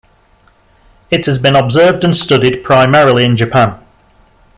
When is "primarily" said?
2.63-3.23